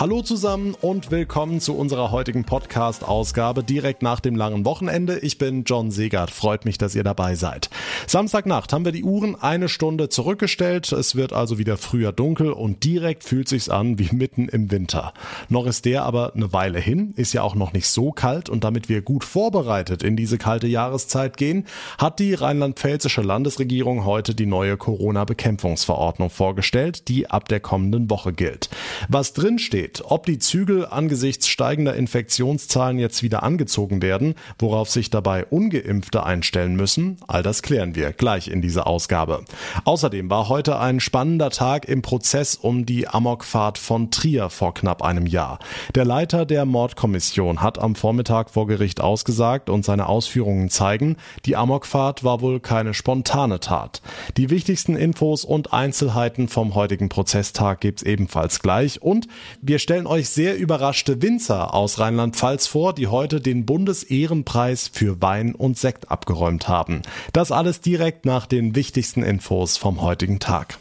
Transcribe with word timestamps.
Hallo 0.00 0.22
zusammen 0.22 0.76
und 0.80 1.10
willkommen 1.10 1.58
zu 1.58 1.76
unserer 1.76 2.12
heutigen 2.12 2.44
Podcast-Ausgabe 2.44 3.64
direkt 3.64 4.00
nach 4.00 4.20
dem 4.20 4.36
langen 4.36 4.64
Wochenende. 4.64 5.18
Ich 5.18 5.38
bin 5.38 5.64
John 5.64 5.90
Segert. 5.90 6.30
Freut 6.30 6.64
mich, 6.64 6.78
dass 6.78 6.94
ihr 6.94 7.02
dabei 7.02 7.34
seid. 7.34 7.68
Samstagnacht 8.06 8.72
haben 8.72 8.84
wir 8.84 8.92
die 8.92 9.02
Uhren 9.02 9.34
eine 9.34 9.68
Stunde 9.68 10.08
zurückgestellt. 10.08 10.92
Es 10.92 11.16
wird 11.16 11.32
also 11.32 11.58
wieder 11.58 11.76
früher 11.76 12.12
dunkel 12.12 12.52
und 12.52 12.84
direkt 12.84 13.24
fühlt 13.24 13.48
sich's 13.48 13.68
an 13.68 13.98
wie 13.98 14.14
mitten 14.14 14.48
im 14.48 14.70
Winter. 14.70 15.14
Noch 15.48 15.66
ist 15.66 15.84
der 15.84 16.04
aber 16.04 16.32
eine 16.32 16.52
Weile 16.52 16.78
hin, 16.78 17.12
ist 17.16 17.32
ja 17.32 17.42
auch 17.42 17.56
noch 17.56 17.72
nicht 17.72 17.88
so 17.88 18.12
kalt 18.12 18.48
und 18.48 18.62
damit 18.62 18.88
wir 18.88 19.02
gut 19.02 19.24
vorbereitet 19.24 20.04
in 20.04 20.14
diese 20.14 20.38
kalte 20.38 20.68
Jahreszeit 20.68 21.36
gehen, 21.36 21.66
hat 21.98 22.20
die 22.20 22.34
rheinland-pfälzische 22.34 23.22
Landesregierung 23.22 24.04
heute 24.04 24.36
die 24.36 24.46
neue 24.46 24.76
Corona-Bekämpfungsverordnung 24.76 26.30
vorgestellt, 26.30 27.08
die 27.08 27.28
ab 27.28 27.48
der 27.48 27.58
kommenden 27.58 28.08
Woche 28.08 28.32
gilt. 28.32 28.70
Was 29.08 29.32
drin 29.32 29.58
steht, 29.58 29.87
steht. 29.88 30.02
Ob 30.10 30.26
die 30.26 30.38
Zügel 30.38 30.86
angesichts 30.86 31.48
steigender 31.48 31.94
Infektionszahlen 31.94 32.98
jetzt 32.98 33.22
wieder 33.22 33.42
angezogen 33.42 34.02
werden, 34.02 34.34
worauf 34.58 34.90
sich 34.90 35.10
dabei 35.10 35.44
ungeimpfte 35.46 36.24
einstellen 36.24 36.76
müssen, 36.76 37.18
all 37.26 37.42
das 37.42 37.62
klären 37.62 37.94
wir 37.94 38.12
gleich 38.12 38.48
in 38.48 38.62
dieser 38.62 38.86
Ausgabe. 38.86 39.44
Außerdem 39.84 40.30
war 40.30 40.48
heute 40.48 40.78
ein 40.78 41.00
spannender 41.00 41.50
Tag 41.50 41.88
im 41.88 42.02
Prozess 42.02 42.54
um 42.54 42.86
die 42.86 43.08
Amokfahrt 43.08 43.78
von 43.78 44.10
Trier 44.10 44.50
vor 44.50 44.74
knapp 44.74 45.02
einem 45.02 45.26
Jahr. 45.26 45.58
Der 45.94 46.04
Leiter 46.04 46.46
der 46.46 46.64
Mordkommission 46.64 47.62
hat 47.62 47.78
am 47.78 47.94
Vormittag 47.94 48.50
vor 48.50 48.66
Gericht 48.66 49.00
ausgesagt 49.00 49.70
und 49.70 49.84
seine 49.84 50.08
Ausführungen 50.08 50.70
zeigen, 50.70 51.16
die 51.44 51.56
Amokfahrt 51.56 52.24
war 52.24 52.40
wohl 52.40 52.60
keine 52.60 52.94
spontane 52.94 53.60
Tat. 53.60 54.02
Die 54.36 54.50
wichtigsten 54.50 54.96
Infos 54.96 55.44
und 55.44 55.72
Einzelheiten 55.72 56.48
vom 56.48 56.74
heutigen 56.74 57.08
Prozesstag 57.08 57.80
gibt's 57.80 58.02
ebenfalls 58.02 58.60
gleich 58.60 59.02
und 59.02 59.28
wir 59.62 59.77
wir 59.78 59.82
stellen 59.82 60.08
euch 60.08 60.28
sehr 60.28 60.58
überraschte 60.58 61.22
Winzer 61.22 61.72
aus 61.72 62.00
Rheinland-Pfalz 62.00 62.66
vor, 62.66 62.92
die 62.92 63.06
heute 63.06 63.40
den 63.40 63.64
Bundesehrenpreis 63.64 64.90
für 64.92 65.22
Wein 65.22 65.54
und 65.54 65.78
Sekt 65.78 66.10
abgeräumt 66.10 66.66
haben. 66.66 67.02
Das 67.32 67.52
alles 67.52 67.80
direkt 67.80 68.24
nach 68.26 68.46
den 68.46 68.74
wichtigsten 68.74 69.22
Infos 69.22 69.76
vom 69.76 70.02
heutigen 70.02 70.40
Tag. 70.40 70.78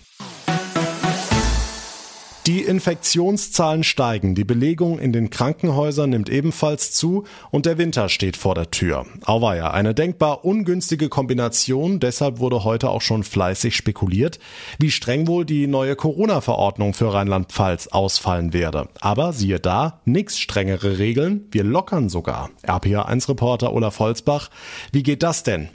Die 2.47 2.61
Infektionszahlen 2.61 3.83
steigen, 3.83 4.33
die 4.33 4.45
Belegung 4.45 4.99
in 4.99 5.11
den 5.11 5.29
Krankenhäusern 5.29 6.11
nimmt 6.11 6.29
ebenfalls 6.29 6.93
zu 6.93 7.25
und 7.51 7.65
der 7.65 7.77
Winter 7.77 8.07
steht 8.07 8.37
vor 8.37 8.55
der 8.55 8.71
Tür. 8.71 9.05
Auweia, 9.25 9.71
eine 9.71 9.93
denkbar 9.93 10.45
ungünstige 10.45 11.09
Kombination, 11.09 11.99
deshalb 11.99 12.39
wurde 12.39 12.63
heute 12.63 12.89
auch 12.89 13.01
schon 13.01 13.25
fleißig 13.25 13.75
spekuliert, 13.75 14.39
wie 14.79 14.91
streng 14.91 15.27
wohl 15.27 15.43
die 15.43 15.67
neue 15.67 15.97
Corona-Verordnung 15.97 16.93
für 16.93 17.13
Rheinland-Pfalz 17.13 17.87
ausfallen 17.87 18.53
werde. 18.53 18.87
Aber 19.01 19.33
siehe 19.33 19.59
da, 19.59 19.99
nix 20.05 20.39
strengere 20.39 20.99
Regeln, 20.99 21.49
wir 21.51 21.65
lockern 21.65 22.07
sogar. 22.07 22.49
RPA1-Reporter 22.63 23.73
Olaf 23.73 23.99
Holzbach, 23.99 24.51
wie 24.93 25.03
geht 25.03 25.21
das 25.21 25.43
denn? 25.43 25.67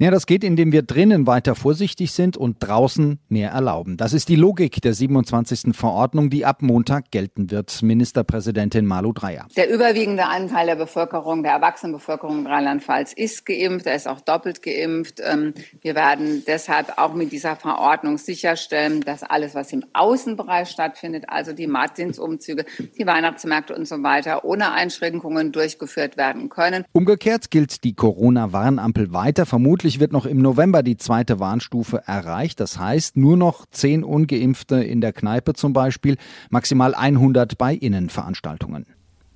Ja, 0.00 0.12
das 0.12 0.26
geht, 0.26 0.44
indem 0.44 0.70
wir 0.70 0.82
drinnen 0.82 1.26
weiter 1.26 1.56
vorsichtig 1.56 2.12
sind 2.12 2.36
und 2.36 2.58
draußen 2.60 3.18
mehr 3.28 3.50
erlauben. 3.50 3.96
Das 3.96 4.12
ist 4.12 4.28
die 4.28 4.36
Logik 4.36 4.80
der 4.80 4.94
27. 4.94 5.74
Verordnung, 5.74 6.30
die 6.30 6.44
ab 6.44 6.62
Montag 6.62 7.10
gelten 7.10 7.50
wird. 7.50 7.82
Ministerpräsidentin 7.82 8.86
Malu 8.86 9.12
Dreyer. 9.12 9.48
Der 9.56 9.68
überwiegende 9.68 10.26
Anteil 10.26 10.66
der 10.66 10.76
Bevölkerung, 10.76 11.42
der 11.42 11.50
Erwachsenenbevölkerung 11.50 12.38
in 12.38 12.46
Rheinland-Pfalz 12.46 13.12
ist 13.12 13.44
geimpft, 13.44 13.86
er 13.86 13.96
ist 13.96 14.06
auch 14.06 14.20
doppelt 14.20 14.62
geimpft. 14.62 15.20
Ähm, 15.20 15.52
wir 15.80 15.96
werden 15.96 16.44
deshalb 16.46 16.96
auch 16.96 17.14
mit 17.14 17.32
dieser 17.32 17.56
Verordnung 17.56 18.18
sicherstellen, 18.18 19.00
dass 19.00 19.24
alles, 19.24 19.56
was 19.56 19.72
im 19.72 19.84
Außenbereich 19.94 20.68
stattfindet, 20.68 21.24
also 21.26 21.52
die 21.52 21.66
Martinsumzüge, 21.66 22.66
die 22.96 23.04
Weihnachtsmärkte 23.04 23.74
und 23.74 23.88
so 23.88 24.00
weiter, 24.04 24.44
ohne 24.44 24.70
Einschränkungen 24.70 25.50
durchgeführt 25.50 26.16
werden 26.16 26.50
können. 26.50 26.84
Umgekehrt 26.92 27.50
gilt 27.50 27.82
die 27.82 27.94
Corona-Warnampel 27.94 29.12
weiter. 29.12 29.44
Vermutlich 29.44 29.87
Vermutlich 29.88 30.00
wird 30.00 30.12
noch 30.12 30.26
im 30.26 30.42
November 30.42 30.82
die 30.82 30.98
zweite 30.98 31.40
Warnstufe 31.40 32.02
erreicht. 32.06 32.60
Das 32.60 32.78
heißt, 32.78 33.16
nur 33.16 33.38
noch 33.38 33.64
zehn 33.70 34.04
Ungeimpfte 34.04 34.84
in 34.84 35.00
der 35.00 35.14
Kneipe 35.14 35.54
zum 35.54 35.72
Beispiel, 35.72 36.18
maximal 36.50 36.94
100 36.94 37.56
bei 37.56 37.74
Innenveranstaltungen. 37.74 38.84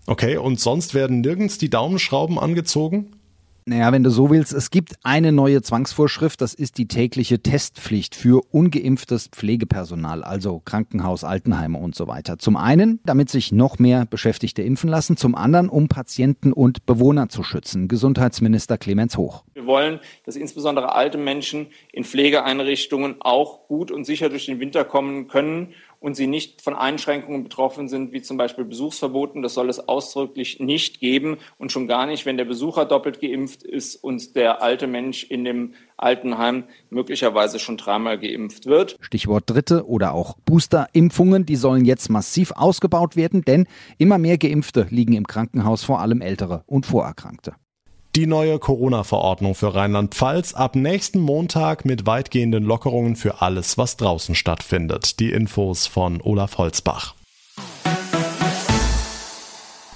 Okay, 0.07 0.37
und 0.37 0.61
sonst 0.61 0.93
werden 0.93 1.23
nirgends 1.23 1.57
die 1.57 1.71
Daumenschrauben 1.71 2.39
angezogen? 2.39 3.13
Naja, 3.65 3.93
wenn 3.93 4.03
du 4.03 4.11
so 4.11 4.31
willst, 4.31 4.53
es 4.53 4.71
gibt 4.71 4.95
eine 5.05 5.31
neue 5.31 5.63
Zwangsvorschrift, 5.63 6.41
das 6.41 6.53
ist 6.53 6.79
die 6.79 6.89
tägliche 6.89 7.41
Testpflicht 7.41 8.17
für 8.17 8.43
ungeimpftes 8.51 9.29
Pflegepersonal, 9.29 10.25
also 10.25 10.61
Krankenhaus, 10.65 11.23
Altenheime 11.23 11.79
und 11.79 11.95
so 11.95 12.09
weiter. 12.09 12.39
Zum 12.39 12.57
einen, 12.57 12.99
damit 13.05 13.31
sich 13.31 13.53
noch 13.53 13.79
mehr 13.79 14.05
Beschäftigte 14.05 14.63
impfen 14.63 14.91
lassen, 14.91 15.17
zum 15.17 15.37
anderen, 15.37 15.69
um 15.69 15.87
Patienten 15.87 16.53
und 16.53 16.87
Bewohner 16.87 17.29
zu 17.29 17.45
schützen. 17.45 17.87
Gesundheitsminister 17.87 18.79
Clemens 18.79 19.17
Hoch. 19.17 19.45
Wir 19.55 19.67
wollen, 19.67 20.01
dass 20.27 20.35
insbesondere 20.35 20.95
alte 20.95 21.19
Menschen 21.19 21.69
in 21.93 22.03
Pflegeeinrichtungen 22.03 23.17
auch 23.21 23.69
gut 23.69 23.93
und 23.93 24.05
sicher 24.05 24.29
durch 24.29 24.47
den 24.47 24.59
Winter 24.59 24.85
kommen 24.85 25.29
können 25.29 25.75
und 26.03 26.15
sie 26.15 26.27
nicht 26.27 26.63
von 26.63 26.75
Einschränkungen 26.75 27.45
betroffen 27.45 27.89
sind, 27.89 28.13
wie 28.13 28.23
zum 28.23 28.37
Beispiel 28.37 28.65
Besuchsverboten. 28.65 29.43
Das 29.43 29.55
soll 29.55 29.71
es 29.71 29.89
ausdrücklich 29.89 30.59
nicht 30.61 31.01
geben 31.01 31.39
und 31.59 31.71
schon 31.71 31.87
gar 31.87 32.07
nicht, 32.07 32.27
wenn 32.27 32.37
der 32.37 32.45
Besucher 32.45 32.85
doppelt 32.85 33.21
geimpft 33.21 33.63
ist 33.63 33.97
und 33.97 34.35
der 34.35 34.63
alte 34.63 34.87
Mensch 34.87 35.25
in 35.25 35.45
dem 35.45 35.75
Altenheim 35.97 36.65
möglicherweise 36.91 37.61
schon 37.61 37.77
dreimal 37.77 38.19
geimpft 38.19 38.67
wird. 38.67 38.97
Stichwort 39.01 39.45
dritte 39.47 39.87
oder 39.87 40.13
auch 40.13 40.37
Booster-Impfungen, 40.45 41.47
die 41.47 41.57
sollen 41.57 41.85
jetzt 41.85 42.11
massiv 42.11 42.51
ausgebaut 42.51 43.15
werden, 43.15 43.43
denn 43.43 43.67
immer 43.99 44.19
mehr 44.19 44.39
Geimpfte 44.39 44.89
liegen 44.91 45.13
im 45.13 45.27
Krankenhaus, 45.27 45.85
vor 45.85 46.01
allem 46.01 46.21
Ältere 46.21 46.65
und 46.67 46.85
Vorerkrankte. 46.85 47.55
Die 48.15 48.27
neue 48.27 48.59
Corona-Verordnung 48.59 49.55
für 49.55 49.75
Rheinland-Pfalz 49.75 50.53
ab 50.53 50.77
nächsten 50.77 51.19
Montag 51.19 51.87
mit 51.87 52.05
weitgehenden 52.05 52.63
Lockerungen 52.63 53.17
für 53.17 53.41
alles, 53.41 53.79
was 53.79 53.97
draußen 53.97 54.35
stattfindet. 54.35 55.19
Die 55.19 55.33
Infos 55.33 55.87
von 55.87 56.21
Olaf 56.21 56.59
Holzbach. 56.59 57.15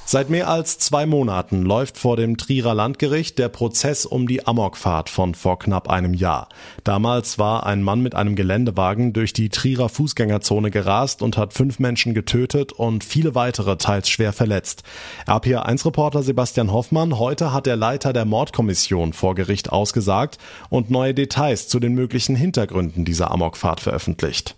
Seit 0.09 0.31
mehr 0.31 0.49
als 0.49 0.79
zwei 0.79 1.05
Monaten 1.05 1.63
läuft 1.63 1.99
vor 1.99 2.17
dem 2.17 2.37
Trierer 2.37 2.75
Landgericht 2.75 3.41
der 3.41 3.49
Prozess 3.49 4.07
um 4.07 4.29
die 4.29 4.47
Amokfahrt 4.47 5.11
von 5.11 5.35
vor 5.35 5.59
knapp 5.59 5.91
einem 5.91 6.15
Jahr. 6.15 6.49
Damals 6.85 7.41
war 7.41 7.67
ein 7.67 7.83
Mann 7.83 8.03
mit 8.03 8.15
einem 8.15 8.37
Geländewagen 8.37 9.13
durch 9.13 9.33
die 9.33 9.49
Trierer 9.49 9.89
Fußgängerzone 9.89 10.71
gerast 10.71 11.23
und 11.23 11.37
hat 11.37 11.55
fünf 11.55 11.81
Menschen 11.81 12.15
getötet 12.15 12.71
und 12.71 13.03
viele 13.03 13.35
weitere 13.35 13.79
teils 13.79 14.09
schwer 14.09 14.33
verletzt. 14.33 14.85
RPA1-Reporter 15.27 16.23
Sebastian 16.23 16.71
Hoffmann, 16.73 17.19
heute 17.19 17.53
hat 17.53 17.67
der 17.67 17.75
Leiter 17.75 18.13
der 18.13 18.27
Mordkommission 18.27 19.13
vor 19.13 19.35
Gericht 19.35 19.73
ausgesagt 19.73 20.39
und 20.71 20.89
neue 20.89 21.15
Details 21.15 21.67
zu 21.67 21.81
den 21.81 21.95
möglichen 21.95 22.37
Hintergründen 22.37 23.05
dieser 23.05 23.33
Amokfahrt 23.33 23.81
veröffentlicht. 23.81 24.55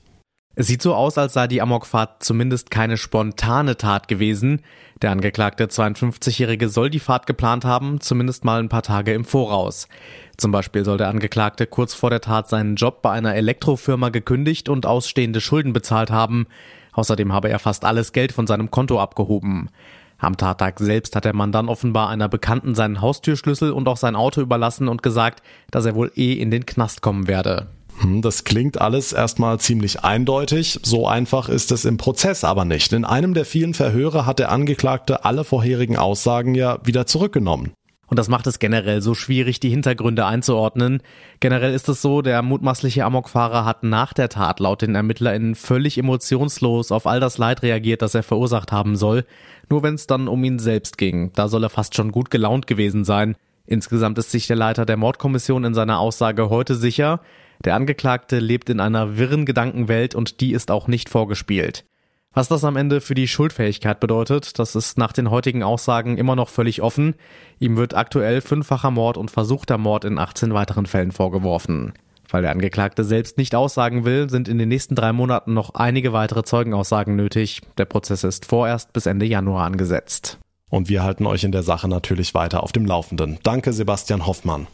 Es 0.60 0.66
sieht 0.66 0.82
so 0.82 0.92
aus, 0.92 1.16
als 1.18 1.34
sei 1.34 1.46
die 1.46 1.62
Amokfahrt 1.62 2.24
zumindest 2.24 2.72
keine 2.72 2.96
spontane 2.96 3.76
Tat 3.76 4.08
gewesen. 4.08 4.62
Der 5.02 5.12
angeklagte 5.12 5.66
52-Jährige 5.66 6.68
soll 6.68 6.90
die 6.90 6.98
Fahrt 6.98 7.28
geplant 7.28 7.64
haben, 7.64 8.00
zumindest 8.00 8.44
mal 8.44 8.58
ein 8.58 8.68
paar 8.68 8.82
Tage 8.82 9.12
im 9.14 9.24
Voraus. 9.24 9.86
Zum 10.36 10.50
Beispiel 10.50 10.84
soll 10.84 10.98
der 10.98 11.08
Angeklagte 11.08 11.66
kurz 11.66 11.94
vor 11.94 12.10
der 12.10 12.20
Tat 12.20 12.48
seinen 12.48 12.74
Job 12.74 13.00
bei 13.00 13.12
einer 13.12 13.36
Elektrofirma 13.36 14.08
gekündigt 14.08 14.68
und 14.68 14.86
ausstehende 14.86 15.40
Schulden 15.40 15.72
bezahlt 15.72 16.10
haben. 16.10 16.46
Außerdem 16.92 17.32
habe 17.32 17.48
er 17.48 17.60
fast 17.60 17.84
alles 17.84 18.12
Geld 18.12 18.32
von 18.32 18.48
seinem 18.48 18.72
Konto 18.72 19.00
abgehoben. 19.00 19.70
Am 20.18 20.36
Tattag 20.36 20.80
selbst 20.80 21.14
hat 21.14 21.24
der 21.24 21.34
Mann 21.34 21.52
dann 21.52 21.68
offenbar 21.68 22.08
einer 22.08 22.28
Bekannten 22.28 22.74
seinen 22.74 23.00
Haustürschlüssel 23.00 23.70
und 23.70 23.86
auch 23.86 23.96
sein 23.96 24.16
Auto 24.16 24.40
überlassen 24.40 24.88
und 24.88 25.04
gesagt, 25.04 25.44
dass 25.70 25.86
er 25.86 25.94
wohl 25.94 26.10
eh 26.16 26.32
in 26.32 26.50
den 26.50 26.66
Knast 26.66 27.02
kommen 27.02 27.28
werde. 27.28 27.68
Hm, 28.00 28.22
das 28.22 28.44
klingt 28.44 28.80
alles 28.80 29.12
erstmal 29.12 29.58
ziemlich 29.58 30.04
eindeutig. 30.04 30.80
So 30.82 31.06
einfach 31.06 31.48
ist 31.48 31.72
es 31.72 31.84
im 31.84 31.96
Prozess 31.96 32.44
aber 32.44 32.64
nicht. 32.64 32.92
In 32.92 33.04
einem 33.04 33.34
der 33.34 33.44
vielen 33.44 33.74
Verhöre 33.74 34.26
hat 34.26 34.38
der 34.38 34.52
Angeklagte 34.52 35.24
alle 35.24 35.44
vorherigen 35.44 35.96
Aussagen 35.96 36.54
ja 36.54 36.78
wieder 36.84 37.06
zurückgenommen. 37.06 37.72
Und 38.10 38.18
das 38.18 38.28
macht 38.28 38.46
es 38.46 38.58
generell 38.58 39.02
so 39.02 39.14
schwierig, 39.14 39.60
die 39.60 39.68
Hintergründe 39.68 40.24
einzuordnen. 40.24 41.02
Generell 41.40 41.74
ist 41.74 41.90
es 41.90 42.00
so, 42.00 42.22
der 42.22 42.40
mutmaßliche 42.40 43.04
Amokfahrer 43.04 43.66
hat 43.66 43.82
nach 43.82 44.14
der 44.14 44.30
Tat 44.30 44.60
laut 44.60 44.80
den 44.80 44.94
ErmittlerInnen 44.94 45.54
völlig 45.54 45.98
emotionslos 45.98 46.90
auf 46.90 47.06
all 47.06 47.20
das 47.20 47.36
Leid 47.36 47.62
reagiert, 47.62 48.00
das 48.00 48.14
er 48.14 48.22
verursacht 48.22 48.72
haben 48.72 48.96
soll. 48.96 49.26
Nur 49.68 49.82
wenn 49.82 49.94
es 49.94 50.06
dann 50.06 50.26
um 50.26 50.42
ihn 50.42 50.58
selbst 50.58 50.96
ging. 50.96 51.32
Da 51.34 51.48
soll 51.48 51.64
er 51.64 51.68
fast 51.68 51.94
schon 51.94 52.10
gut 52.10 52.30
gelaunt 52.30 52.66
gewesen 52.66 53.04
sein. 53.04 53.36
Insgesamt 53.66 54.16
ist 54.16 54.30
sich 54.30 54.46
der 54.46 54.56
Leiter 54.56 54.86
der 54.86 54.96
Mordkommission 54.96 55.64
in 55.64 55.74
seiner 55.74 55.98
Aussage 55.98 56.48
heute 56.48 56.74
sicher, 56.74 57.20
der 57.64 57.74
Angeklagte 57.74 58.38
lebt 58.38 58.70
in 58.70 58.80
einer 58.80 59.16
wirren 59.16 59.46
Gedankenwelt 59.46 60.14
und 60.14 60.40
die 60.40 60.52
ist 60.52 60.70
auch 60.70 60.88
nicht 60.88 61.08
vorgespielt. 61.08 61.84
Was 62.32 62.48
das 62.48 62.62
am 62.62 62.76
Ende 62.76 63.00
für 63.00 63.14
die 63.14 63.26
Schuldfähigkeit 63.26 64.00
bedeutet, 64.00 64.58
das 64.58 64.76
ist 64.76 64.98
nach 64.98 65.12
den 65.12 65.30
heutigen 65.30 65.62
Aussagen 65.62 66.18
immer 66.18 66.36
noch 66.36 66.48
völlig 66.48 66.82
offen. 66.82 67.14
Ihm 67.58 67.76
wird 67.76 67.94
aktuell 67.94 68.40
fünffacher 68.40 68.90
Mord 68.90 69.16
und 69.16 69.30
versuchter 69.30 69.78
Mord 69.78 70.04
in 70.04 70.18
18 70.18 70.54
weiteren 70.54 70.86
Fällen 70.86 71.10
vorgeworfen. 71.10 71.94
Weil 72.30 72.42
der 72.42 72.50
Angeklagte 72.50 73.04
selbst 73.04 73.38
nicht 73.38 73.54
aussagen 73.54 74.04
will, 74.04 74.28
sind 74.28 74.48
in 74.48 74.58
den 74.58 74.68
nächsten 74.68 74.94
drei 74.94 75.12
Monaten 75.12 75.54
noch 75.54 75.74
einige 75.74 76.12
weitere 76.12 76.44
Zeugenaussagen 76.44 77.16
nötig. 77.16 77.62
Der 77.78 77.86
Prozess 77.86 78.22
ist 78.22 78.44
vorerst 78.44 78.92
bis 78.92 79.06
Ende 79.06 79.24
Januar 79.24 79.64
angesetzt. 79.64 80.38
Und 80.70 80.90
wir 80.90 81.02
halten 81.02 81.26
euch 81.26 81.44
in 81.44 81.52
der 81.52 81.62
Sache 81.62 81.88
natürlich 81.88 82.34
weiter 82.34 82.62
auf 82.62 82.72
dem 82.72 82.84
Laufenden. 82.84 83.38
Danke, 83.42 83.72
Sebastian 83.72 84.26
Hoffmann. 84.26 84.66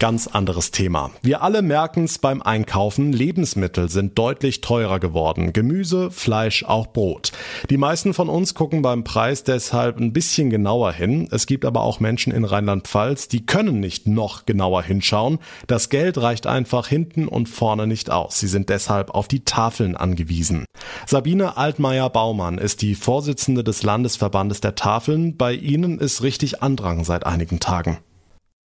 Ganz 0.00 0.28
anderes 0.28 0.70
Thema. 0.70 1.10
Wir 1.20 1.42
alle 1.42 1.60
merken 1.60 2.04
es 2.04 2.16
beim 2.16 2.40
Einkaufen, 2.40 3.12
Lebensmittel 3.12 3.90
sind 3.90 4.18
deutlich 4.18 4.62
teurer 4.62 4.98
geworden. 4.98 5.52
Gemüse, 5.52 6.10
Fleisch, 6.10 6.64
auch 6.64 6.86
Brot. 6.86 7.32
Die 7.68 7.76
meisten 7.76 8.14
von 8.14 8.30
uns 8.30 8.54
gucken 8.54 8.80
beim 8.80 9.04
Preis 9.04 9.44
deshalb 9.44 10.00
ein 10.00 10.14
bisschen 10.14 10.48
genauer 10.48 10.94
hin. 10.94 11.28
Es 11.30 11.44
gibt 11.44 11.66
aber 11.66 11.82
auch 11.82 12.00
Menschen 12.00 12.32
in 12.32 12.46
Rheinland-Pfalz, 12.46 13.28
die 13.28 13.44
können 13.44 13.78
nicht 13.78 14.06
noch 14.06 14.46
genauer 14.46 14.82
hinschauen. 14.82 15.38
Das 15.66 15.90
Geld 15.90 16.16
reicht 16.16 16.46
einfach 16.46 16.88
hinten 16.88 17.28
und 17.28 17.50
vorne 17.50 17.86
nicht 17.86 18.08
aus. 18.10 18.40
Sie 18.40 18.48
sind 18.48 18.70
deshalb 18.70 19.10
auf 19.10 19.28
die 19.28 19.44
Tafeln 19.44 19.98
angewiesen. 19.98 20.64
Sabine 21.04 21.58
Altmaier-Baumann 21.58 22.56
ist 22.56 22.80
die 22.80 22.94
Vorsitzende 22.94 23.62
des 23.62 23.82
Landesverbandes 23.82 24.62
der 24.62 24.76
Tafeln. 24.76 25.36
Bei 25.36 25.52
Ihnen 25.52 25.98
ist 25.98 26.22
richtig 26.22 26.62
Andrang 26.62 27.04
seit 27.04 27.26
einigen 27.26 27.60
Tagen. 27.60 27.98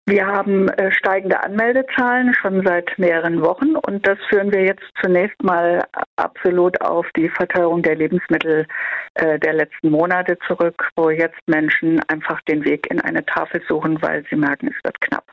Wir 0.08 0.28
haben 0.28 0.70
äh, 0.70 0.92
steigende 0.92 1.44
Anmeldezahlen 1.44 2.36
schon 2.40 2.64
seit 2.64 2.98
mehreren 3.00 3.42
Wochen 3.42 3.76
und 3.76 4.06
das 4.06 4.20
führen 4.30 4.54
wir 4.54 4.64
jetzt 4.64 4.84
zunächst 5.02 5.42
mal 5.42 5.84
absolut 6.16 6.80
auf 6.82 7.08
die 7.18 7.28
Verteuerung 7.28 7.82
der 7.82 7.96
Lebensmittel 7.96 8.68
äh, 9.16 9.40
der 9.40 9.54
letzten 9.54 9.90
Monate 9.90 10.38
zurück, 10.46 10.92
wo 10.96 11.10
jetzt 11.10 11.40
Menschen 11.48 12.00
einfach 12.08 12.40
den 12.42 12.64
Weg 12.66 12.86
in 12.92 13.02
eine 13.02 13.26
Tafel 13.26 13.64
suchen, 13.68 14.00
weil 14.04 14.24
sie 14.30 14.36
merken, 14.36 14.68
es 14.68 14.84
wird 14.84 15.02
knapp. 15.02 15.26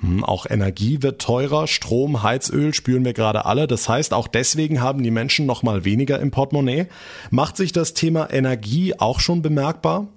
Hm, 0.00 0.24
auch 0.24 0.46
Energie 0.48 1.02
wird 1.02 1.20
teurer, 1.20 1.66
Strom, 1.66 2.22
Heizöl 2.22 2.72
spüren 2.72 3.04
wir 3.04 3.12
gerade 3.12 3.44
alle. 3.44 3.66
Das 3.66 3.90
heißt, 3.90 4.14
auch 4.14 4.26
deswegen 4.26 4.80
haben 4.80 5.02
die 5.02 5.10
Menschen 5.10 5.44
noch 5.44 5.62
mal 5.62 5.84
weniger 5.84 6.18
im 6.18 6.30
Portemonnaie. 6.30 6.86
Macht 7.30 7.58
sich 7.58 7.72
das 7.72 7.92
Thema 7.92 8.32
Energie 8.32 8.94
auch 8.98 9.20
schon 9.20 9.42
bemerkbar? 9.42 10.08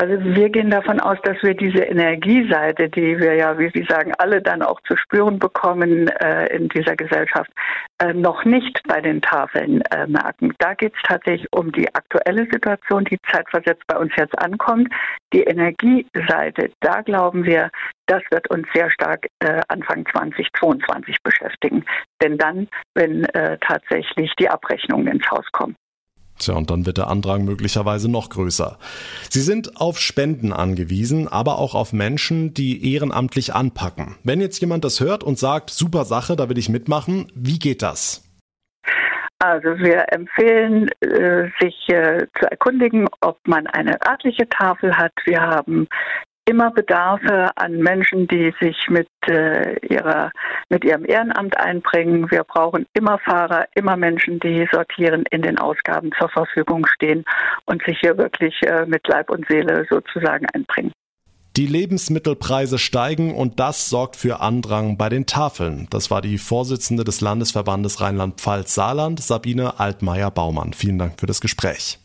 Also 0.00 0.14
wir 0.22 0.48
gehen 0.48 0.70
davon 0.70 1.00
aus, 1.00 1.18
dass 1.24 1.42
wir 1.42 1.54
diese 1.54 1.80
Energieseite, 1.80 2.88
die 2.88 3.18
wir 3.18 3.34
ja, 3.34 3.58
wie 3.58 3.68
Sie 3.74 3.84
sagen, 3.88 4.12
alle 4.18 4.40
dann 4.40 4.62
auch 4.62 4.80
zu 4.82 4.96
spüren 4.96 5.40
bekommen 5.40 6.06
äh, 6.06 6.46
in 6.54 6.68
dieser 6.68 6.94
Gesellschaft, 6.94 7.50
äh, 8.00 8.12
noch 8.12 8.44
nicht 8.44 8.80
bei 8.86 9.00
den 9.00 9.20
Tafeln 9.20 9.80
äh, 9.90 10.06
merken. 10.06 10.54
Da 10.58 10.74
geht 10.74 10.94
es 10.94 11.02
tatsächlich 11.02 11.48
um 11.50 11.72
die 11.72 11.92
aktuelle 11.96 12.46
Situation, 12.48 13.06
die 13.06 13.18
zeitversetzt 13.28 13.82
bei 13.88 13.98
uns 13.98 14.12
jetzt 14.16 14.38
ankommt. 14.38 14.88
Die 15.32 15.42
Energieseite, 15.42 16.70
da 16.78 17.00
glauben 17.00 17.44
wir, 17.44 17.68
das 18.06 18.22
wird 18.30 18.48
uns 18.50 18.68
sehr 18.72 18.92
stark 18.92 19.26
äh, 19.40 19.62
Anfang 19.66 20.06
2022 20.12 21.16
beschäftigen. 21.24 21.84
Denn 22.22 22.38
dann, 22.38 22.68
wenn 22.94 23.24
äh, 23.24 23.58
tatsächlich 23.58 24.32
die 24.38 24.48
Abrechnungen 24.48 25.08
ins 25.08 25.28
Haus 25.28 25.50
kommen. 25.50 25.74
Tja, 26.38 26.54
und 26.54 26.70
dann 26.70 26.86
wird 26.86 26.98
der 26.98 27.08
Andrang 27.08 27.44
möglicherweise 27.44 28.10
noch 28.10 28.30
größer. 28.30 28.78
Sie 29.28 29.40
sind 29.40 29.80
auf 29.80 29.98
Spenden 29.98 30.52
angewiesen, 30.52 31.28
aber 31.28 31.58
auch 31.58 31.74
auf 31.74 31.92
Menschen, 31.92 32.54
die 32.54 32.92
ehrenamtlich 32.94 33.54
anpacken. 33.54 34.16
Wenn 34.24 34.40
jetzt 34.40 34.60
jemand 34.60 34.84
das 34.84 35.00
hört 35.00 35.24
und 35.24 35.38
sagt, 35.38 35.70
super 35.70 36.04
Sache, 36.04 36.36
da 36.36 36.48
will 36.48 36.58
ich 36.58 36.68
mitmachen, 36.68 37.30
wie 37.34 37.58
geht 37.58 37.82
das? 37.82 38.24
Also 39.40 39.78
wir 39.78 40.12
empfehlen, 40.12 40.90
äh, 41.00 41.48
sich 41.60 41.88
äh, 41.88 42.26
zu 42.38 42.50
erkundigen, 42.50 43.06
ob 43.20 43.38
man 43.46 43.68
eine 43.68 43.96
örtliche 44.04 44.48
Tafel 44.48 44.96
hat. 44.96 45.12
Wir 45.26 45.40
haben 45.40 45.86
immer 46.48 46.70
Bedarfe 46.70 47.50
an 47.56 47.76
Menschen, 47.78 48.26
die 48.26 48.54
sich 48.58 48.76
mit 48.88 49.08
äh, 49.28 49.76
ihrer 49.86 50.32
mit 50.70 50.84
ihrem 50.84 51.04
Ehrenamt 51.04 51.56
einbringen. 51.58 52.30
Wir 52.30 52.44
brauchen 52.44 52.86
immer 52.94 53.18
Fahrer, 53.18 53.66
immer 53.74 53.96
Menschen, 53.96 54.40
die 54.40 54.66
sortieren 54.72 55.24
in 55.30 55.42
den 55.42 55.58
Ausgaben 55.58 56.10
zur 56.18 56.28
Verfügung 56.30 56.86
stehen 56.86 57.24
und 57.66 57.82
sich 57.84 57.98
hier 58.00 58.16
wirklich 58.16 58.54
äh, 58.62 58.86
mit 58.86 59.06
Leib 59.08 59.30
und 59.30 59.46
Seele 59.48 59.86
sozusagen 59.90 60.46
einbringen. 60.54 60.92
Die 61.56 61.66
Lebensmittelpreise 61.66 62.78
steigen 62.78 63.34
und 63.34 63.58
das 63.60 63.90
sorgt 63.90 64.16
für 64.16 64.40
Andrang 64.40 64.96
bei 64.96 65.08
den 65.08 65.26
Tafeln. 65.26 65.88
Das 65.90 66.10
war 66.10 66.22
die 66.22 66.38
Vorsitzende 66.38 67.04
des 67.04 67.20
Landesverbandes 67.20 68.00
Rheinland-Pfalz-Saarland, 68.00 69.20
Sabine 69.20 69.80
Altmaier-Baumann. 69.80 70.72
Vielen 70.72 70.98
Dank 70.98 71.20
für 71.20 71.26
das 71.26 71.40
Gespräch. 71.40 71.98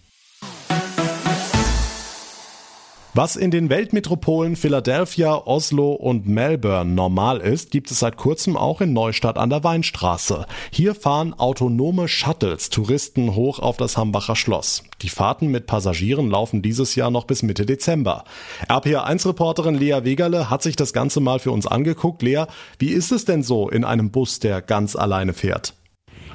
Was 3.15 3.35
in 3.35 3.51
den 3.51 3.69
Weltmetropolen 3.69 4.55
Philadelphia, 4.55 5.35
Oslo 5.45 5.91
und 5.91 6.27
Melbourne 6.27 6.95
normal 6.95 7.41
ist, 7.41 7.69
gibt 7.69 7.91
es 7.91 7.99
seit 7.99 8.17
kurzem 8.17 8.57
auch 8.57 8.81
in 8.81 8.91
Neustadt 8.91 9.37
an 9.37 9.51
der 9.51 9.63
Weinstraße. 9.63 10.47
Hier 10.71 10.95
fahren 10.95 11.35
autonome 11.35 12.07
Shuttles 12.07 12.71
Touristen 12.71 13.35
hoch 13.35 13.59
auf 13.59 13.77
das 13.77 13.97
Hambacher 13.97 14.35
Schloss. 14.35 14.81
Die 15.03 15.09
Fahrten 15.09 15.49
mit 15.49 15.67
Passagieren 15.67 16.27
laufen 16.31 16.63
dieses 16.63 16.95
Jahr 16.95 17.11
noch 17.11 17.25
bis 17.25 17.43
Mitte 17.43 17.67
Dezember. 17.67 18.23
RPA1-Reporterin 18.67 19.75
Lea 19.75 19.99
Wegerle 20.03 20.49
hat 20.49 20.63
sich 20.63 20.75
das 20.75 20.91
Ganze 20.91 21.19
mal 21.19 21.37
für 21.37 21.51
uns 21.51 21.67
angeguckt. 21.67 22.23
Lea, 22.23 22.45
wie 22.79 22.89
ist 22.89 23.11
es 23.11 23.25
denn 23.25 23.43
so 23.43 23.69
in 23.69 23.83
einem 23.83 24.09
Bus, 24.09 24.39
der 24.39 24.63
ganz 24.63 24.95
alleine 24.95 25.33
fährt? 25.33 25.75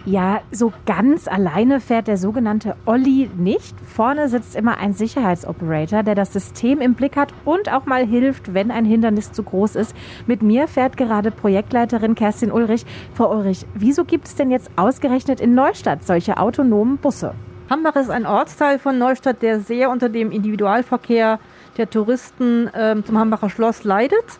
Ja, 0.08 0.40
so 0.50 0.72
ganz 0.86 1.28
alleine 1.28 1.80
fährt 1.80 2.08
der 2.08 2.16
sogenannte 2.16 2.76
Olli 2.86 3.28
nicht. 3.36 3.78
Vorne 3.78 4.30
sitzt 4.30 4.56
immer 4.56 4.78
ein 4.78 4.94
Sicherheitsoperator, 4.94 6.02
der 6.02 6.14
das 6.14 6.32
System 6.32 6.80
im 6.80 6.94
Blick 6.94 7.14
hat 7.14 7.34
und 7.44 7.70
auch 7.70 7.84
mal 7.84 8.06
hilft, 8.06 8.54
wenn 8.54 8.70
ein 8.70 8.86
Hindernis 8.86 9.32
zu 9.32 9.42
groß 9.42 9.76
ist. 9.76 9.94
Mit 10.26 10.42
mir 10.42 10.66
fährt 10.66 10.96
gerade 10.96 11.30
Projektleiterin 11.30 12.14
Kerstin 12.14 12.50
Ulrich. 12.50 12.86
Frau 13.12 13.30
Ulrich, 13.30 13.66
wieso 13.74 14.06
gibt 14.06 14.28
es 14.28 14.34
denn 14.34 14.50
jetzt 14.50 14.70
ausgerechnet 14.76 15.42
in 15.42 15.54
Neustadt 15.54 16.02
solche 16.04 16.38
autonomen 16.38 16.96
Busse? 16.96 17.34
Hambach 17.68 17.96
ist 17.96 18.08
ein 18.08 18.24
Ortsteil 18.24 18.78
von 18.78 18.96
Neustadt, 18.96 19.42
der 19.42 19.60
sehr 19.60 19.90
unter 19.90 20.08
dem 20.08 20.30
Individualverkehr 20.30 21.38
der 21.76 21.90
Touristen 21.90 22.68
äh, 22.68 22.96
zum 23.04 23.18
Hambacher 23.18 23.50
Schloss 23.50 23.84
leidet. 23.84 24.38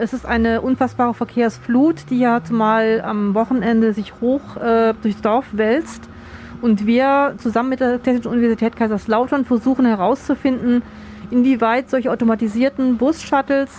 Es 0.00 0.12
ist 0.12 0.26
eine 0.26 0.60
unfassbare 0.60 1.12
Verkehrsflut, 1.12 2.08
die 2.10 2.20
ja 2.20 2.42
zumal 2.44 3.00
am 3.00 3.34
Wochenende 3.34 3.92
sich 3.92 4.12
hoch 4.20 4.56
äh, 4.56 4.94
durchs 5.02 5.20
Dorf 5.22 5.46
wälzt. 5.52 6.08
Und 6.62 6.86
wir 6.86 7.34
zusammen 7.38 7.70
mit 7.70 7.80
der 7.80 8.00
Technischen 8.00 8.28
Universität 8.28 8.76
Kaiserslautern 8.76 9.44
versuchen 9.44 9.86
herauszufinden, 9.86 10.82
inwieweit 11.30 11.90
solche 11.90 12.12
automatisierten 12.12 12.96
Bus-Shuttles 12.96 13.70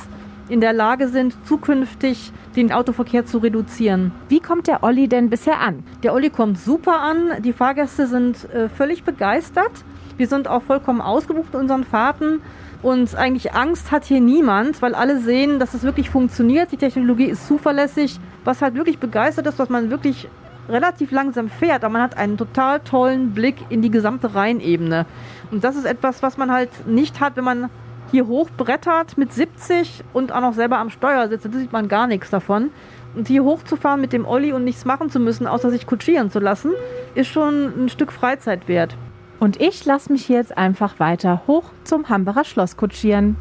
in 0.49 0.59
der 0.59 0.73
Lage 0.73 1.07
sind, 1.07 1.35
zukünftig 1.45 2.33
den 2.55 2.73
Autoverkehr 2.73 3.25
zu 3.25 3.37
reduzieren. 3.37 4.11
Wie 4.27 4.41
kommt 4.41 4.67
der 4.67 4.83
Olli 4.83 5.07
denn 5.07 5.29
bisher 5.29 5.61
an? 5.61 5.83
Der 6.03 6.13
Olli 6.13 6.29
kommt 6.29 6.59
super 6.59 6.99
an. 6.99 7.41
Die 7.43 7.53
Fahrgäste 7.53 8.07
sind 8.07 8.49
äh, 8.53 8.67
völlig 8.67 9.03
begeistert. 9.03 9.71
Wir 10.17 10.27
sind 10.27 10.49
auch 10.49 10.63
vollkommen 10.63 10.99
ausgebucht 10.99 11.53
in 11.53 11.61
unseren 11.61 11.85
Fahrten. 11.85 12.41
Und 12.81 13.13
eigentlich 13.15 13.53
Angst 13.53 13.91
hat 13.91 14.05
hier 14.05 14.21
niemand, 14.21 14.81
weil 14.81 14.95
alle 14.95 15.19
sehen, 15.19 15.59
dass 15.59 15.73
es 15.73 15.83
wirklich 15.83 16.09
funktioniert. 16.09 16.71
Die 16.71 16.77
Technologie 16.77 17.25
ist 17.25 17.45
zuverlässig. 17.47 18.19
Was 18.45 18.61
halt 18.61 18.75
wirklich 18.75 18.99
begeistert 18.99 19.47
ist, 19.47 19.59
dass 19.59 19.69
man 19.69 19.89
wirklich 19.89 20.29
relativ 20.69 21.11
langsam 21.11 21.49
fährt, 21.49 21.83
aber 21.83 21.93
man 21.93 22.01
hat 22.03 22.17
einen 22.17 22.37
total 22.37 22.79
tollen 22.79 23.33
Blick 23.33 23.55
in 23.69 23.81
die 23.81 23.89
gesamte 23.89 24.35
Rheinebene. 24.35 25.05
Und 25.51 25.63
das 25.63 25.75
ist 25.75 25.85
etwas, 25.85 26.21
was 26.21 26.37
man 26.37 26.51
halt 26.51 26.87
nicht 26.87 27.19
hat, 27.19 27.35
wenn 27.35 27.43
man 27.43 27.69
hier 28.11 28.27
hochbrettert 28.27 29.17
mit 29.17 29.33
70 29.33 30.03
und 30.13 30.31
auch 30.31 30.41
noch 30.41 30.53
selber 30.53 30.77
am 30.77 30.89
Steuer 30.89 31.27
sitzt. 31.27 31.45
Da 31.45 31.49
sieht 31.51 31.73
man 31.73 31.87
gar 31.87 32.07
nichts 32.07 32.29
davon. 32.29 32.71
Und 33.15 33.27
hier 33.27 33.43
hochzufahren 33.43 33.99
mit 33.99 34.13
dem 34.13 34.25
Olli 34.25 34.53
und 34.53 34.63
nichts 34.63 34.85
machen 34.85 35.09
zu 35.09 35.19
müssen, 35.19 35.47
außer 35.47 35.71
sich 35.71 35.87
kutschieren 35.87 36.31
zu 36.31 36.39
lassen, 36.39 36.71
ist 37.15 37.27
schon 37.27 37.85
ein 37.85 37.89
Stück 37.89 38.11
Freizeit 38.11 38.67
wert. 38.67 38.95
Und 39.39 39.61
ich 39.61 39.85
lasse 39.85 40.11
mich 40.11 40.27
jetzt 40.27 40.57
einfach 40.57 40.99
weiter 40.99 41.43
hoch 41.47 41.63
zum 41.83 42.09
Hambacher 42.09 42.43
Schloss 42.43 42.77
kutschieren. 42.77 43.37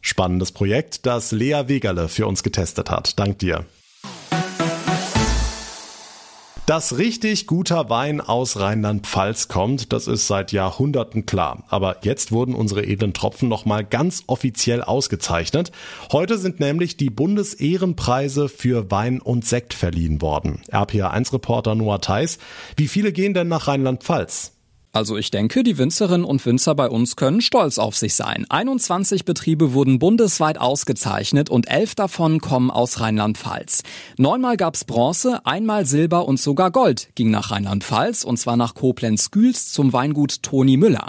Spannendes 0.00 0.52
Projekt, 0.52 1.06
das 1.06 1.30
Lea 1.30 1.64
Wegerle 1.66 2.08
für 2.08 2.26
uns 2.26 2.42
getestet 2.42 2.90
hat. 2.90 3.18
Dank 3.18 3.38
dir. 3.38 3.64
Dass 6.66 6.96
richtig 6.96 7.48
guter 7.48 7.90
Wein 7.90 8.20
aus 8.20 8.58
Rheinland-Pfalz 8.58 9.48
kommt, 9.48 9.92
das 9.92 10.06
ist 10.06 10.28
seit 10.28 10.52
Jahrhunderten 10.52 11.26
klar. 11.26 11.64
Aber 11.68 11.96
jetzt 12.02 12.30
wurden 12.30 12.54
unsere 12.54 12.86
edlen 12.86 13.12
Tropfen 13.12 13.48
nochmal 13.48 13.84
ganz 13.84 14.22
offiziell 14.28 14.80
ausgezeichnet. 14.80 15.72
Heute 16.12 16.38
sind 16.38 16.60
nämlich 16.60 16.96
die 16.96 17.10
Bundesehrenpreise 17.10 18.48
für 18.48 18.92
Wein 18.92 19.20
und 19.20 19.44
Sekt 19.44 19.74
verliehen 19.74 20.22
worden. 20.22 20.62
RPA1-Reporter 20.70 21.74
Noah 21.74 22.00
Theis. 22.00 22.38
Wie 22.76 22.88
viele 22.88 23.12
gehen 23.12 23.34
denn 23.34 23.48
nach 23.48 23.66
Rheinland-Pfalz? 23.66 24.52
Also 24.94 25.16
ich 25.16 25.30
denke, 25.30 25.62
die 25.62 25.78
Winzerinnen 25.78 26.26
und 26.26 26.44
Winzer 26.44 26.74
bei 26.74 26.86
uns 26.86 27.16
können 27.16 27.40
stolz 27.40 27.78
auf 27.78 27.96
sich 27.96 28.14
sein. 28.14 28.44
21 28.50 29.24
Betriebe 29.24 29.72
wurden 29.72 29.98
bundesweit 29.98 30.58
ausgezeichnet 30.58 31.48
und 31.48 31.70
elf 31.70 31.94
davon 31.94 32.40
kommen 32.42 32.70
aus 32.70 33.00
Rheinland-Pfalz. 33.00 33.84
Neunmal 34.18 34.58
gab's 34.58 34.84
Bronze, 34.84 35.46
einmal 35.46 35.86
Silber 35.86 36.28
und 36.28 36.38
sogar 36.38 36.70
Gold 36.70 37.08
ging 37.14 37.30
nach 37.30 37.50
Rheinland-Pfalz 37.50 38.22
und 38.22 38.36
zwar 38.36 38.58
nach 38.58 38.74
Koblenz-Güls 38.74 39.72
zum 39.72 39.94
Weingut 39.94 40.42
Toni 40.42 40.76
Müller. 40.76 41.08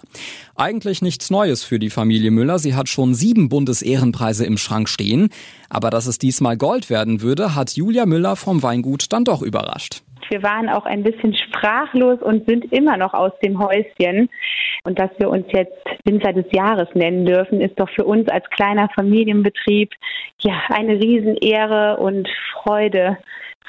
Eigentlich 0.55 1.01
nichts 1.01 1.29
Neues 1.29 1.63
für 1.65 1.77
die 1.77 1.89
Familie 1.89 2.31
Müller. 2.31 2.59
Sie 2.59 2.75
hat 2.75 2.87
schon 2.87 3.13
sieben 3.13 3.49
Bundesehrenpreise 3.49 4.45
im 4.45 4.57
Schrank 4.57 4.87
stehen. 4.87 5.27
Aber 5.67 5.89
dass 5.89 6.05
es 6.05 6.19
diesmal 6.19 6.55
Gold 6.55 6.89
werden 6.89 7.21
würde, 7.21 7.53
hat 7.53 7.71
Julia 7.71 8.05
Müller 8.05 8.37
vom 8.37 8.63
Weingut 8.63 9.11
dann 9.11 9.25
doch 9.25 9.41
überrascht. 9.41 10.03
Wir 10.29 10.43
waren 10.43 10.69
auch 10.69 10.85
ein 10.85 11.03
bisschen 11.03 11.35
sprachlos 11.35 12.21
und 12.21 12.47
sind 12.47 12.71
immer 12.71 12.97
noch 12.97 13.13
aus 13.13 13.31
dem 13.43 13.59
Häuschen. 13.59 14.29
Und 14.83 14.99
dass 14.99 15.11
wir 15.17 15.29
uns 15.29 15.45
jetzt 15.53 15.73
Winzer 16.05 16.33
des 16.33 16.45
Jahres 16.51 16.87
nennen 16.93 17.25
dürfen, 17.25 17.61
ist 17.61 17.79
doch 17.79 17.89
für 17.89 18.05
uns 18.05 18.27
als 18.29 18.49
kleiner 18.49 18.89
Familienbetrieb 18.95 19.91
ja 20.39 20.53
eine 20.69 20.93
Riesenehre 20.93 21.97
und 21.97 22.27
Freude 22.53 23.17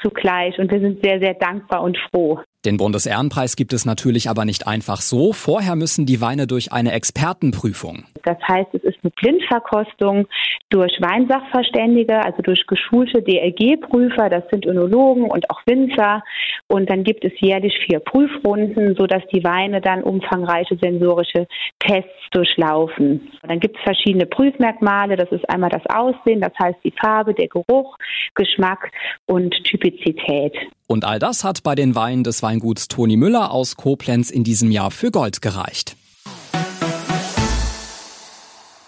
zugleich. 0.01 0.57
Und 0.59 0.71
wir 0.71 0.79
sind 0.79 1.03
sehr, 1.03 1.19
sehr 1.19 1.33
dankbar 1.33 1.81
und 1.81 1.97
froh. 2.11 2.39
Den 2.65 2.77
Bundesehrenpreis 2.77 3.55
gibt 3.55 3.73
es 3.73 3.85
natürlich 3.85 4.29
aber 4.29 4.43
nicht 4.43 4.67
einfach 4.67 5.01
so. 5.01 5.33
Vorher 5.33 5.75
müssen 5.75 6.05
die 6.05 6.19
Weine 6.19 6.47
durch 6.47 6.73
eine 6.73 6.91
Expertenprüfung. 6.91 8.05
Das 8.25 8.37
heißt, 8.47 8.73
es 8.73 8.83
ist 8.83 8.97
eine 9.03 9.11
Blindverkostung 9.11 10.27
durch 10.69 10.91
Weinsachverständige, 10.99 12.23
also 12.23 12.41
durch 12.41 12.65
geschulte 12.67 13.21
DLG-Prüfer. 13.21 14.29
Das 14.29 14.43
sind 14.51 14.65
Önologen 14.65 15.29
und 15.29 15.49
auch 15.49 15.61
Winzer. 15.65 16.23
Und 16.67 16.89
dann 16.89 17.03
gibt 17.03 17.23
es 17.23 17.31
jährlich 17.39 17.73
vier 17.85 17.99
Prüfrunden, 17.99 18.95
sodass 18.95 19.23
die 19.33 19.43
Weine 19.43 19.81
dann 19.81 20.03
umfangreiche 20.03 20.77
sensorische 20.81 21.47
Tests 21.79 22.09
durchlaufen. 22.31 23.31
Und 23.41 23.49
dann 23.49 23.59
gibt 23.59 23.77
es 23.77 23.83
verschiedene 23.83 24.25
Prüfmerkmale. 24.25 25.15
Das 25.15 25.31
ist 25.31 25.47
einmal 25.49 25.69
das 25.69 25.85
Aussehen, 25.87 26.41
das 26.41 26.53
heißt 26.59 26.79
die 26.83 26.93
Farbe, 26.99 27.33
der 27.33 27.47
Geruch, 27.47 27.97
Geschmack 28.33 28.91
und 29.27 29.53
Typizität. 29.63 30.53
Und 30.87 31.05
all 31.05 31.19
das 31.19 31.43
hat 31.43 31.63
bei 31.63 31.75
den 31.75 31.95
Weinen 31.95 32.23
des 32.23 32.43
Weinguts 32.43 32.87
Toni 32.87 33.17
Müller 33.17 33.51
aus 33.51 33.75
Koblenz 33.75 34.29
in 34.31 34.43
diesem 34.43 34.71
Jahr 34.71 34.91
für 34.91 35.11
Gold 35.11 35.41
gereicht. 35.41 35.95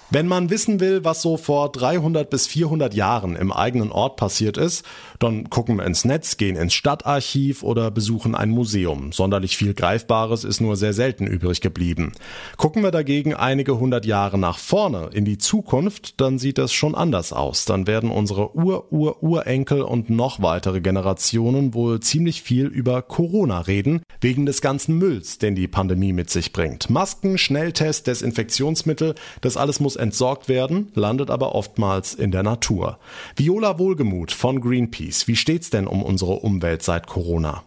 Wenn 0.09 0.25
man 0.25 0.49
wissen 0.49 0.79
will, 0.79 1.03
was 1.03 1.21
so 1.21 1.35
vor 1.35 1.69
300 1.69 2.29
bis 2.29 2.47
400 2.47 2.93
Jahren 2.93 3.35
im 3.35 3.51
eigenen 3.51 3.91
Ort 3.91 4.15
passiert 4.15 4.55
ist, 4.55 4.85
dann 5.19 5.49
gucken 5.49 5.75
wir 5.75 5.85
ins 5.85 6.05
Netz, 6.05 6.37
gehen 6.37 6.55
ins 6.55 6.73
Stadtarchiv 6.73 7.61
oder 7.61 7.91
besuchen 7.91 8.33
ein 8.33 8.49
Museum. 8.49 9.11
Sonderlich 9.11 9.57
viel 9.57 9.73
Greifbares 9.73 10.45
ist 10.45 10.61
nur 10.61 10.77
sehr 10.77 10.93
selten 10.93 11.27
übrig 11.27 11.59
geblieben. 11.59 12.13
Gucken 12.55 12.83
wir 12.83 12.91
dagegen 12.91 13.33
einige 13.33 13.79
hundert 13.79 14.05
Jahre 14.05 14.37
nach 14.37 14.59
vorne 14.59 15.09
in 15.11 15.25
die 15.25 15.39
Zukunft, 15.39 16.21
dann 16.21 16.39
sieht 16.39 16.57
das 16.57 16.71
schon 16.71 16.95
anders 16.95 17.33
aus. 17.33 17.65
Dann 17.65 17.85
werden 17.85 18.09
unsere 18.09 18.55
Ur-Ur-Urenkel 18.55 19.81
und 19.81 20.09
noch 20.09 20.41
weitere 20.41 20.79
Generationen 20.79 21.73
wohl 21.73 21.99
ziemlich 21.99 22.43
viel 22.43 22.67
über 22.67 23.01
Corona 23.01 23.59
reden, 23.59 24.03
wegen 24.21 24.45
des 24.45 24.61
ganzen 24.61 24.97
Mülls, 24.97 25.37
den 25.37 25.55
die 25.55 25.67
Pandemie 25.67 26.13
mit 26.13 26.29
sich 26.29 26.53
bringt. 26.53 26.89
Masken, 26.89 27.37
Schnelltest, 27.37 28.07
Desinfektionsmittel, 28.07 29.13
das 29.41 29.57
alles 29.57 29.81
muss 29.81 29.96
entsorgt 29.97 30.47
werden, 30.47 30.91
landet 30.95 31.29
aber 31.29 31.55
oftmals 31.55 32.13
in 32.13 32.31
der 32.31 32.43
Natur. 32.43 32.99
Viola 33.35 33.77
Wohlgemuth 33.79 34.31
von 34.31 34.61
Greenpeace, 34.61 35.27
wie 35.27 35.35
steht's 35.35 35.69
denn 35.69 35.87
um 35.87 36.03
unsere 36.03 36.33
Umwelt 36.33 36.83
seit 36.83 37.07
Corona? 37.07 37.63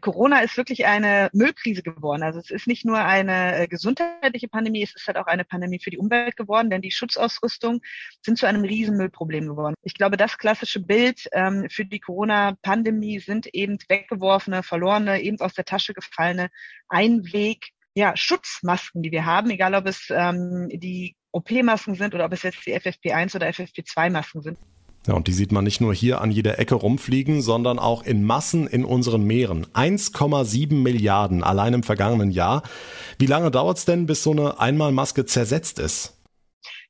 Corona 0.00 0.40
ist 0.40 0.56
wirklich 0.56 0.86
eine 0.86 1.28
Müllkrise 1.32 1.82
geworden. 1.82 2.22
Also 2.22 2.38
es 2.38 2.50
ist 2.50 2.66
nicht 2.68 2.84
nur 2.84 2.98
eine 2.98 3.58
äh, 3.58 3.66
gesundheitliche 3.66 4.48
Pandemie, 4.48 4.82
es 4.82 4.94
ist 4.94 5.06
halt 5.08 5.16
auch 5.16 5.26
eine 5.26 5.44
Pandemie 5.44 5.80
für 5.80 5.90
die 5.90 5.98
Umwelt 5.98 6.36
geworden, 6.36 6.70
denn 6.70 6.82
die 6.82 6.92
Schutzausrüstung 6.92 7.80
sind 8.24 8.38
zu 8.38 8.46
einem 8.46 8.62
Riesenmüllproblem 8.62 9.48
geworden. 9.48 9.74
Ich 9.82 9.94
glaube, 9.94 10.16
das 10.16 10.38
klassische 10.38 10.80
Bild 10.80 11.28
ähm, 11.32 11.66
für 11.68 11.84
die 11.84 11.98
Corona-Pandemie 11.98 13.18
sind 13.18 13.48
eben 13.48 13.78
weggeworfene, 13.88 14.62
verlorene, 14.62 15.20
eben 15.20 15.40
aus 15.40 15.54
der 15.54 15.64
Tasche 15.64 15.94
gefallene 15.94 16.48
Einweg 16.88 17.70
ja, 17.94 18.16
Schutzmasken, 18.16 19.02
die 19.02 19.10
wir 19.10 19.26
haben, 19.26 19.50
egal 19.50 19.74
ob 19.74 19.86
es 19.86 20.06
ähm, 20.10 20.68
die 20.72 21.16
OP-Masken 21.32 21.94
sind 21.94 22.14
oder 22.14 22.24
ob 22.24 22.32
es 22.32 22.42
jetzt 22.42 22.64
die 22.66 22.74
FFP1 22.74 23.36
oder 23.36 23.48
FFP2-Masken 23.48 24.42
sind. 24.42 24.58
Ja, 25.06 25.14
und 25.14 25.26
die 25.26 25.32
sieht 25.32 25.52
man 25.52 25.64
nicht 25.64 25.80
nur 25.80 25.94
hier 25.94 26.20
an 26.20 26.30
jeder 26.30 26.58
Ecke 26.58 26.74
rumfliegen, 26.74 27.40
sondern 27.40 27.78
auch 27.78 28.02
in 28.02 28.24
Massen 28.24 28.66
in 28.66 28.84
unseren 28.84 29.22
Meeren. 29.22 29.66
1,7 29.68 30.74
Milliarden 30.74 31.42
allein 31.42 31.72
im 31.72 31.82
vergangenen 31.82 32.30
Jahr. 32.30 32.62
Wie 33.18 33.26
lange 33.26 33.50
dauert 33.50 33.78
es 33.78 33.84
denn, 33.86 34.06
bis 34.06 34.22
so 34.22 34.32
eine 34.32 34.60
Einmalmaske 34.60 35.24
zersetzt 35.24 35.78
ist? 35.78 36.17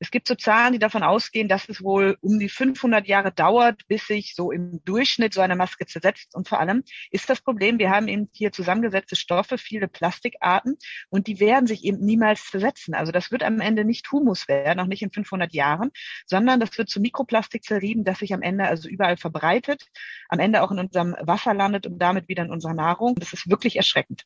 Es 0.01 0.13
gibt 0.13 0.29
so 0.29 0.37
Zahlen, 0.37 0.73
die 0.73 0.79
davon 0.79 1.03
ausgehen, 1.03 1.49
dass 1.49 1.69
es 1.69 1.83
wohl 1.83 2.17
um 2.21 2.39
die 2.39 2.49
500 2.49 3.09
Jahre 3.09 3.33
dauert, 3.33 3.87
bis 3.89 4.07
sich 4.07 4.35
so 4.37 4.53
im 4.53 4.81
Durchschnitt 4.85 5.35
so 5.35 5.41
eine 5.41 5.57
Maske 5.57 5.87
zersetzt. 5.87 6.37
Und 6.37 6.49
vor 6.49 6.61
allem 6.61 6.85
ist 7.11 7.29
das 7.29 7.41
Problem, 7.41 7.81
wir 7.81 7.91
haben 7.91 8.07
eben 8.07 8.29
hier 8.33 8.53
zusammengesetzte 8.53 9.17
Stoffe, 9.17 9.59
viele 9.59 9.89
Plastikarten, 9.89 10.77
und 11.09 11.27
die 11.27 11.41
werden 11.41 11.67
sich 11.67 11.83
eben 11.83 11.99
niemals 11.99 12.45
zersetzen. 12.45 12.95
Also 12.95 13.11
das 13.11 13.33
wird 13.33 13.43
am 13.43 13.61
Ende 13.61 13.85
nicht 13.85 14.11
Humus 14.13 14.47
werden, 14.47 14.79
auch 14.79 14.87
nicht 14.87 15.03
in 15.03 15.11
500 15.11 15.53
Jahren, 15.53 15.91
sondern 16.27 16.61
das 16.61 16.79
wird 16.79 16.89
zu 16.89 17.01
Mikroplastik 17.01 17.65
zerrieben, 17.65 18.05
das 18.05 18.21
sich 18.21 18.33
am 18.33 18.43
Ende 18.43 18.69
also 18.69 18.89
überall 18.89 19.17
verbreitet, 19.17 19.89
am 20.29 20.39
Ende 20.39 20.63
auch 20.63 20.71
in 20.71 20.79
unserem 20.79 21.17
Wasser 21.21 21.55
landet 21.55 21.87
und 21.87 21.99
damit 21.99 22.29
wieder 22.29 22.45
in 22.45 22.53
unserer 22.53 22.75
Nahrung. 22.75 23.17
Das 23.17 23.33
ist 23.33 23.51
wirklich 23.51 23.77
erschreckend. 23.77 24.25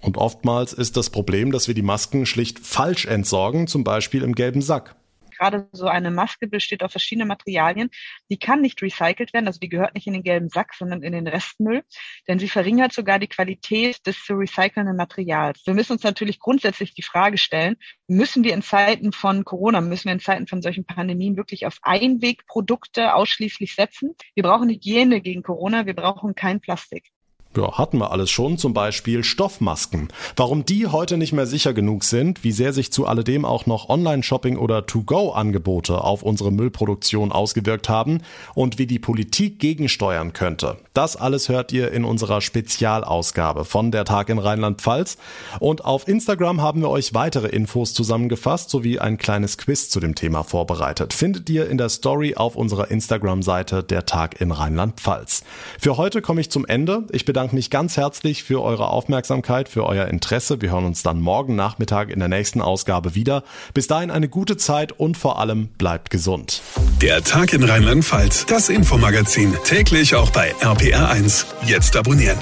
Und 0.00 0.16
oftmals 0.16 0.72
ist 0.72 0.96
das 0.96 1.08
Problem, 1.08 1.52
dass 1.52 1.68
wir 1.68 1.74
die 1.74 1.82
Masken 1.82 2.26
schlicht 2.26 2.58
falsch 2.58 3.06
entsorgen, 3.06 3.68
zum 3.68 3.84
Beispiel 3.84 4.22
im 4.22 4.34
gelben 4.34 4.60
Sack 4.60 4.96
gerade 5.36 5.68
so 5.72 5.86
eine 5.86 6.10
Maske 6.10 6.46
besteht 6.46 6.82
aus 6.82 6.92
verschiedenen 6.92 7.28
Materialien. 7.28 7.90
Die 8.30 8.38
kann 8.38 8.60
nicht 8.60 8.80
recycelt 8.82 9.32
werden, 9.32 9.46
also 9.46 9.60
die 9.60 9.68
gehört 9.68 9.94
nicht 9.94 10.06
in 10.06 10.12
den 10.12 10.22
gelben 10.22 10.48
Sack, 10.48 10.74
sondern 10.74 11.02
in 11.02 11.12
den 11.12 11.26
Restmüll, 11.26 11.82
denn 12.28 12.38
sie 12.38 12.48
verringert 12.48 12.92
sogar 12.92 13.18
die 13.18 13.28
Qualität 13.28 14.06
des 14.06 14.22
zu 14.24 14.34
recycelnden 14.34 14.96
Materials. 14.96 15.62
Wir 15.66 15.74
müssen 15.74 15.92
uns 15.92 16.02
natürlich 16.02 16.38
grundsätzlich 16.38 16.94
die 16.94 17.02
Frage 17.02 17.38
stellen, 17.38 17.76
müssen 18.08 18.44
wir 18.44 18.54
in 18.54 18.62
Zeiten 18.62 19.12
von 19.12 19.44
Corona, 19.44 19.80
müssen 19.80 20.06
wir 20.06 20.12
in 20.12 20.20
Zeiten 20.20 20.46
von 20.46 20.62
solchen 20.62 20.84
Pandemien 20.84 21.36
wirklich 21.36 21.66
auf 21.66 21.78
Einwegprodukte 21.82 23.14
ausschließlich 23.14 23.74
setzen? 23.74 24.14
Wir 24.34 24.42
brauchen 24.42 24.68
Hygiene 24.68 25.20
gegen 25.20 25.42
Corona, 25.42 25.86
wir 25.86 25.94
brauchen 25.94 26.34
kein 26.34 26.60
Plastik. 26.60 27.13
Ja, 27.56 27.78
hatten 27.78 27.98
wir 27.98 28.10
alles 28.10 28.30
schon, 28.30 28.58
zum 28.58 28.74
Beispiel 28.74 29.22
Stoffmasken. 29.22 30.08
Warum 30.34 30.64
die 30.64 30.88
heute 30.88 31.16
nicht 31.16 31.32
mehr 31.32 31.46
sicher 31.46 31.72
genug 31.72 32.02
sind, 32.02 32.42
wie 32.42 32.50
sehr 32.50 32.72
sich 32.72 32.92
zu 32.92 33.06
alledem 33.06 33.44
auch 33.44 33.66
noch 33.66 33.88
Online-Shopping 33.88 34.56
oder 34.56 34.86
To-Go-Angebote 34.86 36.02
auf 36.02 36.24
unsere 36.24 36.50
Müllproduktion 36.50 37.30
ausgewirkt 37.30 37.88
haben 37.88 38.22
und 38.54 38.78
wie 38.78 38.86
die 38.86 38.98
Politik 38.98 39.60
gegensteuern 39.60 40.32
könnte. 40.32 40.78
Das 40.94 41.16
alles 41.16 41.48
hört 41.48 41.72
ihr 41.72 41.92
in 41.92 42.04
unserer 42.04 42.40
Spezialausgabe 42.40 43.64
von 43.64 43.92
Der 43.92 44.04
Tag 44.04 44.30
in 44.30 44.38
Rheinland-Pfalz. 44.38 45.16
Und 45.60 45.84
auf 45.84 46.08
Instagram 46.08 46.60
haben 46.60 46.80
wir 46.80 46.90
euch 46.90 47.14
weitere 47.14 47.48
Infos 47.48 47.94
zusammengefasst 47.94 48.70
sowie 48.70 48.98
ein 48.98 49.16
kleines 49.16 49.58
Quiz 49.58 49.88
zu 49.90 50.00
dem 50.00 50.16
Thema 50.16 50.42
vorbereitet. 50.42 51.12
Findet 51.12 51.48
ihr 51.50 51.68
in 51.68 51.78
der 51.78 51.88
Story 51.88 52.34
auf 52.34 52.56
unserer 52.56 52.90
Instagram-Seite 52.90 53.84
Der 53.84 54.06
Tag 54.06 54.40
in 54.40 54.50
Rheinland-Pfalz. 54.50 55.44
Für 55.78 55.96
heute 55.96 56.20
komme 56.20 56.40
ich 56.40 56.50
zum 56.50 56.66
Ende. 56.66 57.04
Ich 57.12 57.24
bedanke 57.24 57.43
bedanke 57.44 57.56
mich 57.56 57.68
ganz 57.68 57.98
herzlich 57.98 58.42
für 58.42 58.62
eure 58.62 58.88
Aufmerksamkeit, 58.88 59.68
für 59.68 59.84
euer 59.84 60.06
Interesse. 60.06 60.62
Wir 60.62 60.70
hören 60.70 60.86
uns 60.86 61.02
dann 61.02 61.20
morgen 61.20 61.56
Nachmittag 61.56 62.08
in 62.08 62.18
der 62.18 62.28
nächsten 62.28 62.62
Ausgabe 62.62 63.14
wieder. 63.14 63.44
Bis 63.74 63.86
dahin 63.86 64.10
eine 64.10 64.30
gute 64.30 64.56
Zeit 64.56 64.92
und 64.92 65.18
vor 65.18 65.38
allem 65.38 65.68
bleibt 65.76 66.08
gesund. 66.08 66.62
Der 67.02 67.22
Tag 67.22 67.52
in 67.52 67.62
Rheinland-Pfalz, 67.62 68.46
das 68.46 68.70
Infomagazin, 68.70 69.54
täglich 69.64 70.14
auch 70.14 70.30
bei 70.30 70.54
RPR1. 70.62 71.44
Jetzt 71.66 71.96
abonnieren. 71.96 72.38